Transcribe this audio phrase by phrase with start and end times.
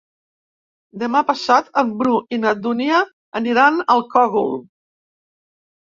[1.03, 3.05] Demà passat en Bru i na Dúnia
[3.43, 4.55] aniran al Cogul.